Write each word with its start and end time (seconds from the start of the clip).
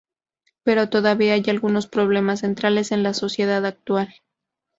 Pero 0.63 0.89
todavía 0.89 1.33
hay 1.35 1.43
algunos 1.47 1.85
problemas 1.85 2.39
centrales 2.39 2.91
en 2.91 3.03
la 3.03 3.13
sociedad 3.13 3.63
actual. 3.67 4.11